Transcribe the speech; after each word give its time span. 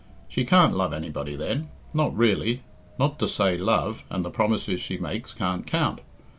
She 0.27 0.45
can't 0.45 0.75
love 0.75 0.93
anybody 0.93 1.35
then 1.35 1.69
not 1.93 2.17
really 2.17 2.63
not 2.97 3.19
to 3.19 3.27
say 3.27 3.55
love, 3.55 4.03
and 4.09 4.25
the 4.25 4.31
promises 4.31 4.81
she 4.81 4.97
makes 4.97 5.31
can't 5.31 5.67
count. 5.67 6.01